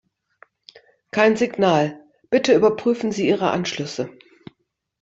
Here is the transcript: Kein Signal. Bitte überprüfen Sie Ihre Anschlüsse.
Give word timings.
Kein 1.11 1.35
Signal. 1.37 2.03
Bitte 2.31 2.55
überprüfen 2.55 3.11
Sie 3.11 3.27
Ihre 3.27 3.51
Anschlüsse. 3.51 4.09